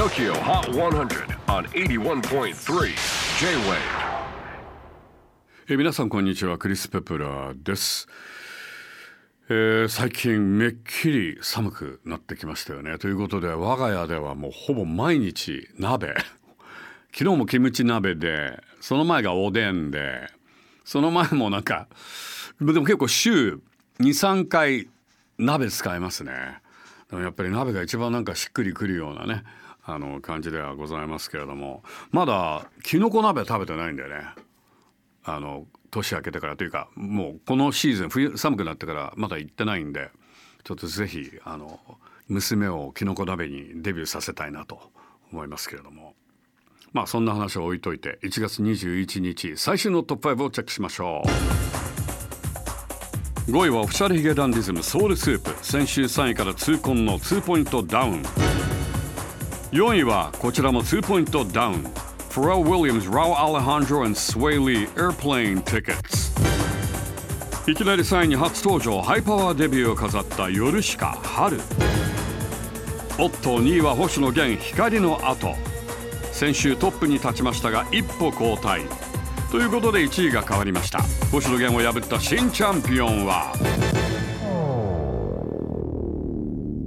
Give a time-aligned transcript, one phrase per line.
[0.00, 2.54] TOKYO HOT 100 on 81.3
[3.38, 3.76] J-WAVE.
[5.68, 8.08] え皆さんこんにちはクリス・ペプラーです、
[9.50, 12.96] えー最近めっきり寒くなってきましたよね。
[12.96, 16.14] ということで我が家ではもうほぼ毎日鍋。
[17.12, 20.30] 昨日もキムチ鍋でその前がおでんで
[20.82, 21.88] その前もなんか
[22.58, 23.60] でも結構週
[23.98, 24.88] 23回
[25.36, 26.32] 鍋使いますね。
[27.10, 29.44] でもやっぱり鍋が一番なんかしっくりくるようなね
[29.84, 34.24] あの感じではございますけれどもまだきのこ鍋食べてないんだよね。
[35.24, 36.56] あの年明けてから。
[36.56, 40.10] というかもうこのシーズン冬寒くなってからまだ行ってないんで
[40.64, 41.80] ちょっとぜひあの
[42.28, 44.90] 娘をきのこ鍋にデビューさせたいなと
[45.32, 46.14] 思いますけれども。
[46.92, 51.28] まあそんな話を置いといて1月21日最新のトップ5をチェックしましょう。
[53.50, 55.64] 5位はオフィシャルヒゲダンディズムソウルスープ。
[55.64, 58.22] 先週3位から痛恨の2ポイントダウン。
[59.72, 61.84] 4位はこちらも2ポイントダウン。
[62.30, 66.30] Pharrell Williams, Raul Alejandro and Sway Lee Airplane Tickets.
[67.70, 69.00] いきなり3位に初登場。
[69.00, 71.60] ハイパワーデビューを飾ったヨルシカ春
[73.16, 75.54] おっと2位は星野源光の後。
[76.32, 78.82] 先週トップに立ちましたが一歩後退。
[79.52, 81.00] ということで1位が変わりました。
[81.30, 83.52] 星野源を破った新チャンピオンは。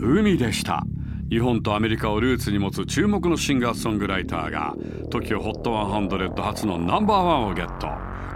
[0.01, 0.83] 海でした。
[1.29, 4.75] 日本とアメリカをルーツに持つ注目のシンガーソングライターが
[5.09, 7.87] TOKIOHOT100 初のナンバーワンをゲット。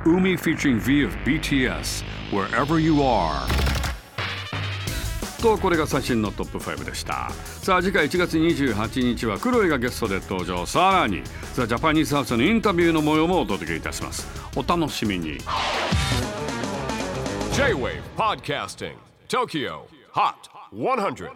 [0.06, 3.48] 海 featuring V of BTS Wherever You Are.
[5.42, 7.30] とこれが最新のトップ5でした。
[7.62, 10.66] さあ次回1月28日はクロエがゲストで登場。
[10.66, 11.22] さらに
[11.54, 14.28] ザ・ジャパニーズハウスのインタビューの模様もお届けいたします。
[14.56, 15.38] お楽しみに。
[17.54, 18.96] J-WAVE PODCASTING
[19.28, 19.82] TOKYO
[20.14, 20.34] HOT
[20.74, 21.30] 100.